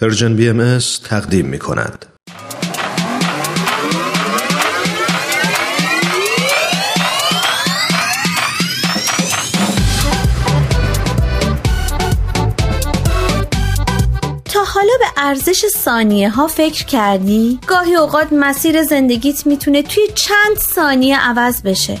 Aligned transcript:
پرژن 0.00 0.36
بی 0.36 0.48
ام 0.48 0.78
تقدیم 1.04 1.46
می 1.46 1.58
کند. 1.58 2.06
تا 14.44 14.64
حالا 14.64 14.92
به 14.98 15.06
ارزش 15.16 15.66
ثانیه 15.68 16.30
ها 16.30 16.46
فکر 16.46 16.84
کردی؟ 16.84 17.58
گاهی 17.66 17.94
اوقات 17.94 18.28
مسیر 18.32 18.82
زندگیت 18.82 19.46
می‌تونه 19.46 19.82
توی 19.82 20.02
چند 20.14 20.56
ثانیه 20.58 21.18
عوض 21.20 21.62
بشه 21.62 22.00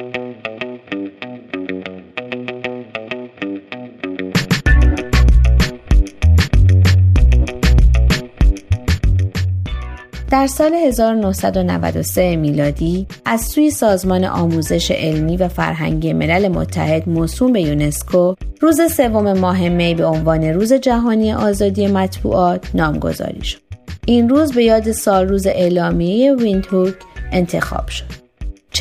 در 10.31 10.47
سال 10.47 10.73
1993 10.73 12.35
میلادی 12.35 13.07
از 13.25 13.41
سوی 13.41 13.71
سازمان 13.71 14.25
آموزش 14.25 14.91
علمی 14.91 15.37
و 15.37 15.47
فرهنگی 15.47 16.13
ملل 16.13 16.47
متحد 16.47 17.09
موسوم 17.09 17.53
به 17.53 17.61
یونسکو 17.61 18.35
روز 18.61 18.93
سوم 18.93 19.39
ماه 19.39 19.69
می 19.69 19.95
به 19.95 20.05
عنوان 20.05 20.43
روز 20.43 20.73
جهانی 20.73 21.33
آزادی 21.33 21.87
مطبوعات 21.87 22.75
نامگذاری 22.75 23.43
شد. 23.43 23.59
این 24.05 24.29
روز 24.29 24.53
به 24.53 24.63
یاد 24.63 24.91
سال 24.91 25.27
روز 25.27 25.47
اعلامیه 25.47 26.35
ویندهوک 26.35 26.95
انتخاب 27.31 27.87
شد. 27.87 28.20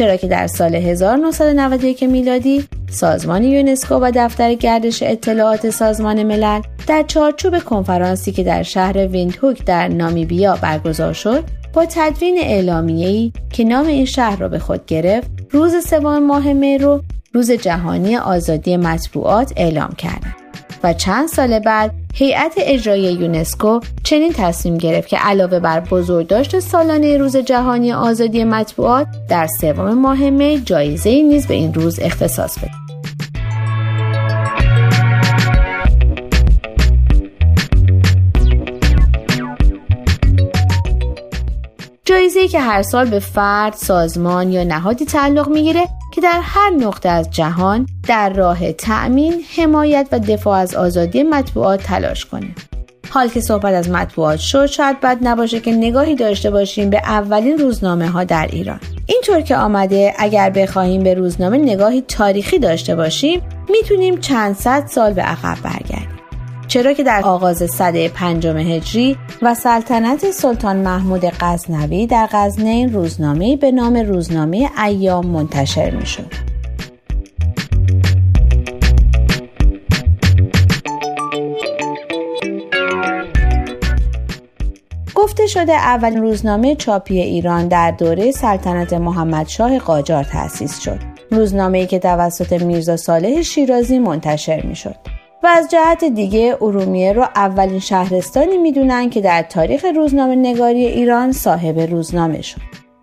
چرا 0.01 0.17
که 0.17 0.27
در 0.27 0.47
سال 0.47 0.75
1991 0.75 2.03
میلادی 2.03 2.65
سازمان 2.91 3.45
یونسکو 3.45 3.95
و 3.95 4.13
دفتر 4.15 4.55
گردش 4.55 5.03
اطلاعات 5.03 5.71
سازمان 5.71 6.23
ملل 6.23 6.61
در 6.87 7.03
چارچوب 7.03 7.59
کنفرانسی 7.59 8.33
که 8.33 8.45
در 8.45 8.63
شهر 8.63 9.07
ویندهوک 9.07 9.65
در 9.65 9.89
نامیبیا 9.89 10.57
برگزار 10.57 11.13
شد 11.13 11.45
با 11.73 11.87
تدوین 11.87 12.39
اعلامیه‌ای 12.39 13.33
که 13.53 13.65
نام 13.65 13.87
این 13.87 14.05
شهر 14.05 14.37
را 14.37 14.49
به 14.49 14.59
خود 14.59 14.87
گرفت 14.87 15.31
روز 15.51 15.87
سوم 15.87 16.27
ماه 16.27 16.53
می 16.53 16.79
رو 16.79 17.03
روز 17.35 17.51
جهانی 17.51 18.17
آزادی 18.17 18.77
مطبوعات 18.77 19.53
اعلام 19.57 19.93
کردند 19.93 20.40
و 20.83 20.93
چند 20.93 21.29
سال 21.29 21.59
بعد 21.59 21.91
هیئت 22.15 22.55
اجرایی 22.57 23.13
یونسکو 23.13 23.81
چنین 24.05 24.33
تصمیم 24.33 24.79
گرفت 24.79 25.09
که 25.09 25.17
علاوه 25.17 25.61
بر 25.61 25.81
بزرگداشت 25.81 26.59
سالانه 26.59 27.17
روز 27.17 27.37
جهانی 27.37 27.93
آزادی 27.93 28.45
مطبوعات 28.45 29.07
در 29.29 29.47
سوم 29.47 29.95
ماه 29.95 30.31
می 30.31 30.63
جایزه 30.65 31.23
نیز 31.23 31.47
به 31.47 31.55
این 31.55 31.75
روز 31.75 32.01
اختصاص 32.01 32.59
بده. 32.59 32.71
جایزه 42.05 42.49
که 42.49 42.61
هر 42.61 42.83
سال 42.83 43.11
به 43.11 43.19
فرد، 43.19 43.73
سازمان 43.73 44.53
یا 44.53 44.65
نهادی 44.65 45.05
تعلق 45.05 45.49
می‌گیره 45.49 45.89
که 46.11 46.21
در 46.21 46.41
هر 46.43 46.71
نقطه 46.71 47.09
از 47.09 47.31
جهان 47.31 47.87
در 48.09 48.33
راه 48.33 48.73
تأمین، 48.73 49.45
حمایت 49.57 50.09
و 50.13 50.19
دفاع 50.19 50.59
از 50.59 50.75
آزادی 50.75 51.23
مطبوعات 51.23 51.83
تلاش 51.83 52.25
کنه. 52.25 52.55
حال 53.11 53.29
که 53.29 53.41
صحبت 53.41 53.75
از 53.75 53.91
مطبوعات 53.91 54.39
شد 54.39 54.67
شاید 54.67 55.01
بد 55.01 55.19
نباشه 55.23 55.61
که 55.61 55.73
نگاهی 55.73 56.15
داشته 56.15 56.51
باشیم 56.51 56.91
به 56.91 56.99
اولین 56.99 57.59
روزنامه 57.59 58.09
ها 58.09 58.25
در 58.25 58.49
ایران 58.53 58.81
اینطور 59.07 59.41
که 59.41 59.57
آمده 59.57 60.15
اگر 60.19 60.51
بخواهیم 60.51 61.03
به 61.03 61.15
روزنامه 61.15 61.59
نگاهی 61.59 62.01
تاریخی 62.01 62.59
داشته 62.59 62.97
باشیم 62.97 63.43
می‌تونیم 63.69 64.21
چند 64.21 64.57
صد 64.57 64.87
سال 64.87 65.13
به 65.13 65.23
عقب 65.23 65.57
برگردیم 65.63 66.20
چرا 66.71 66.93
که 66.93 67.03
در 67.03 67.23
آغاز 67.25 67.57
صده 67.57 68.09
پنجم 68.09 68.57
هجری 68.57 69.17
و 69.43 69.55
سلطنت 69.55 70.31
سلطان 70.31 70.77
محمود 70.77 71.25
غزنوی 71.41 72.07
در 72.07 72.29
غزنین 72.33 72.93
روزنامه 72.93 73.57
به 73.57 73.73
نام 73.73 73.97
روزنامه 73.97 74.71
ایام 74.85 75.27
منتشر 75.27 75.91
می 75.91 76.07
شد. 76.07 76.33
گفته 85.15 85.47
شده 85.47 85.73
اولین 85.73 86.23
روزنامه 86.23 86.75
چاپی 86.75 87.21
ایران 87.21 87.69
در 87.69 87.91
دوره 87.91 88.31
سلطنت 88.31 88.93
محمد 88.93 89.49
شاه 89.49 89.79
قاجار 89.79 90.25
تأسیس 90.25 90.81
شد. 90.81 90.99
روزنامه 91.31 91.79
ای 91.79 91.87
که 91.87 91.99
توسط 91.99 92.53
میرزا 92.53 92.97
صالح 92.97 93.43
شیرازی 93.43 93.99
منتشر 93.99 94.63
می 94.63 94.77
شد. 94.77 95.20
و 95.43 95.47
از 95.47 95.71
جهت 95.71 96.05
دیگه 96.05 96.57
ارومیه 96.61 97.13
رو 97.13 97.23
اولین 97.37 97.79
شهرستانی 97.79 98.59
می‌دونن 98.59 99.11
که 99.11 99.21
در 99.21 99.43
تاریخ 99.43 99.85
روزنامه 99.97 100.37
نگاری 100.37 100.87
ایران 100.87 101.33
صاحب 101.33 101.81
روزنامه 101.81 102.43
شد. 102.43 102.61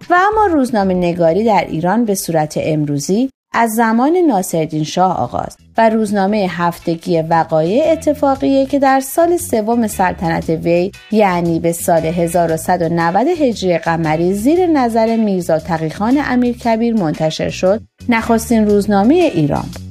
و 0.10 0.14
اما 0.14 0.46
روزنامه 0.46 0.94
نگاری 0.94 1.44
در 1.44 1.66
ایران 1.70 2.06
به 2.06 2.16
صورت 2.16 2.60
امروزی 2.62 3.30
از 3.54 3.72
زمان 3.72 4.18
ناصرالدین 4.18 4.84
شاه 4.84 5.18
آغاز 5.18 5.58
و 5.78 5.90
روزنامه 5.90 6.48
هفتگی 6.52 7.22
وقایع 7.22 7.92
اتفاقیه 7.92 8.66
که 8.66 8.80
در 8.80 9.00
سال 9.00 9.38
سوم 9.38 9.88
سلطنت 9.88 10.50
وی 10.50 10.92
یعنی 11.12 11.60
به 11.60 11.72
سال 11.72 12.06
1190 12.06 13.28
هجری 13.28 13.78
قمری 13.78 14.34
زیر 14.34 14.68
نظر 14.68 15.16
میرزا 15.16 15.60
تقیخان 15.60 16.22
امیرکبیر 16.26 16.94
منتشر 16.94 17.50
شد 17.50 17.82
نخستین 18.10 18.68
روزنامه 18.68 19.16
ایران. 19.16 19.87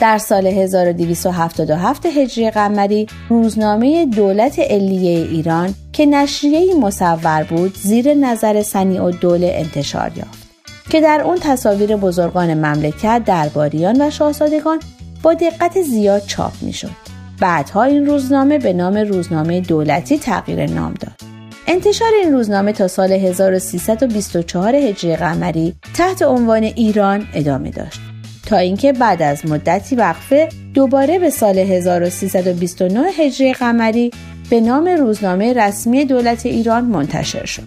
در 0.00 0.18
سال 0.18 0.46
1277 0.46 2.06
هجری 2.06 2.50
قمری 2.50 3.06
روزنامه 3.28 4.06
دولت 4.06 4.58
علیه 4.58 5.26
ایران 5.26 5.74
که 5.92 6.06
نشریه 6.06 6.74
مصور 6.74 7.46
بود 7.50 7.74
زیر 7.76 8.14
نظر 8.14 8.62
سنی 8.62 8.98
و 8.98 9.10
دوله 9.10 9.52
انتشار 9.54 10.12
یافت 10.16 10.50
که 10.90 11.00
در 11.00 11.22
اون 11.24 11.38
تصاویر 11.40 11.96
بزرگان 11.96 12.54
مملکت 12.54 13.22
درباریان 13.26 14.02
و 14.02 14.10
شاهزادگان 14.10 14.80
با 15.22 15.34
دقت 15.34 15.82
زیاد 15.82 16.22
چاپ 16.26 16.52
می‌شد. 16.62 16.90
بعدها 17.40 17.82
این 17.82 18.06
روزنامه 18.06 18.58
به 18.58 18.72
نام 18.72 18.96
روزنامه 18.96 19.60
دولتی 19.60 20.18
تغییر 20.18 20.70
نام 20.70 20.94
داد. 20.94 21.20
انتشار 21.66 22.10
این 22.22 22.32
روزنامه 22.32 22.72
تا 22.72 22.88
سال 22.88 23.12
1324 23.12 24.74
هجری 24.74 25.16
قمری 25.16 25.74
تحت 25.94 26.22
عنوان 26.22 26.62
ایران 26.62 27.26
ادامه 27.34 27.70
داشت. 27.70 28.09
تا 28.50 28.56
اینکه 28.56 28.92
بعد 28.92 29.22
از 29.22 29.46
مدتی 29.46 29.96
وقفه 29.96 30.48
دوباره 30.74 31.18
به 31.18 31.30
سال 31.30 31.58
1329 31.58 33.00
هجری 33.18 33.52
قمری 33.52 34.10
به 34.50 34.60
نام 34.60 34.88
روزنامه 34.88 35.52
رسمی 35.52 36.04
دولت 36.04 36.46
ایران 36.46 36.84
منتشر 36.84 37.44
شد. 37.44 37.62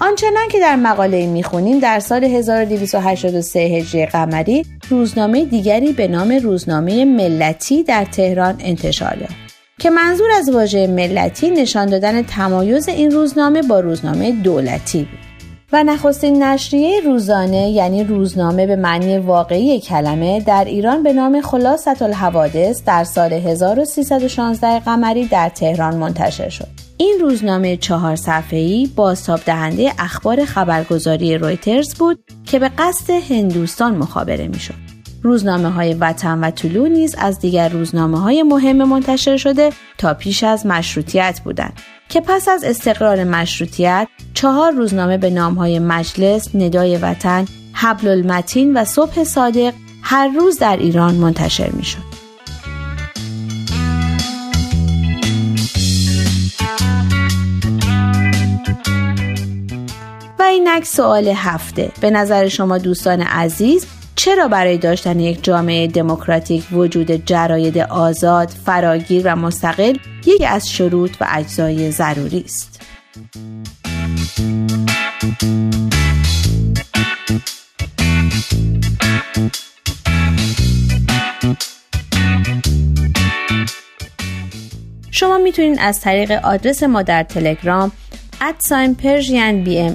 آنچنان 0.00 0.48
که 0.52 0.60
در 0.60 0.76
مقاله 0.76 1.26
می‌خونیم 1.26 1.78
در 1.78 2.00
سال 2.00 2.24
1283 2.24 3.60
هجری 3.60 4.06
قمری 4.06 4.64
روزنامه 4.88 5.44
دیگری 5.44 5.92
به 5.92 6.08
نام 6.08 6.32
روزنامه 6.32 7.04
ملتی 7.04 7.82
در 7.82 8.04
تهران 8.04 8.56
انتشار 8.60 9.18
یافت. 9.20 9.51
که 9.78 9.90
منظور 9.90 10.30
از 10.30 10.48
واژه 10.48 10.86
ملتی 10.86 11.50
نشان 11.50 11.86
دادن 11.86 12.22
تمایز 12.22 12.88
این 12.88 13.10
روزنامه 13.10 13.62
با 13.62 13.80
روزنامه 13.80 14.32
دولتی 14.32 14.98
بود 14.98 15.32
و 15.72 15.84
نخستین 15.84 16.42
نشریه 16.42 17.00
روزانه 17.00 17.70
یعنی 17.70 18.04
روزنامه 18.04 18.66
به 18.66 18.76
معنی 18.76 19.18
واقعی 19.18 19.80
کلمه 19.80 20.40
در 20.40 20.64
ایران 20.64 21.02
به 21.02 21.12
نام 21.12 21.40
خلاصت 21.40 22.02
الحوادث 22.02 22.82
در 22.84 23.04
سال 23.04 23.32
1316 23.32 24.78
قمری 24.78 25.26
در 25.26 25.48
تهران 25.48 25.96
منتشر 25.96 26.48
شد. 26.48 26.68
این 26.96 27.18
روزنامه 27.20 27.76
چهار 27.76 28.16
صفحه‌ای 28.16 28.90
بازتاب 28.96 29.40
دهنده 29.46 29.92
اخبار 29.98 30.44
خبرگزاری 30.44 31.38
رویترز 31.38 31.94
بود 31.94 32.24
که 32.46 32.58
به 32.58 32.70
قصد 32.78 33.10
هندوستان 33.10 33.94
مخابره 33.96 34.48
می‌شد. 34.48 34.91
روزنامه 35.22 35.70
های 35.70 35.94
وطن 35.94 36.44
و 36.44 36.50
طلوع 36.50 36.88
نیز 36.88 37.14
از 37.18 37.38
دیگر 37.38 37.68
روزنامه 37.68 38.20
های 38.20 38.42
مهم 38.42 38.88
منتشر 38.88 39.36
شده 39.36 39.70
تا 39.98 40.14
پیش 40.14 40.44
از 40.44 40.66
مشروطیت 40.66 41.40
بودند 41.44 41.72
که 42.08 42.20
پس 42.20 42.48
از 42.48 42.64
استقرار 42.64 43.24
مشروطیت 43.24 44.08
چهار 44.34 44.72
روزنامه 44.72 45.18
به 45.18 45.30
نام 45.30 45.54
های 45.54 45.78
مجلس، 45.78 46.54
ندای 46.54 46.96
وطن، 46.96 47.44
حبل 47.72 48.08
المتین 48.08 48.76
و 48.76 48.84
صبح 48.84 49.24
صادق 49.24 49.74
هر 50.02 50.28
روز 50.28 50.58
در 50.58 50.76
ایران 50.76 51.14
منتشر 51.14 51.70
می 51.70 51.84
شد. 51.84 52.12
و 60.38 60.42
اینک 60.42 60.84
سوال 60.84 61.28
هفته 61.28 61.90
به 62.00 62.10
نظر 62.10 62.48
شما 62.48 62.78
دوستان 62.78 63.20
عزیز 63.20 63.86
چرا 64.16 64.48
برای 64.48 64.78
داشتن 64.78 65.20
یک 65.20 65.44
جامعه 65.44 65.86
دموکراتیک 65.86 66.64
وجود 66.72 67.10
جراید 67.26 67.78
آزاد، 67.78 68.48
فراگیر 68.48 69.22
و 69.24 69.36
مستقل 69.36 69.96
یکی 70.26 70.46
از 70.46 70.70
شروط 70.70 71.10
و 71.20 71.26
اجزای 71.28 71.90
ضروری 71.90 72.44
است؟ 72.44 72.82
شما 85.10 85.38
می‌تونید 85.38 85.78
از 85.80 86.00
طریق 86.00 86.30
آدرس 86.30 86.82
ما 86.82 87.02
در 87.02 87.22
تلگرام 87.22 87.92
ادساین 88.40 88.94
پرژین 88.94 89.64
بی 89.64 89.78
ام 89.78 89.94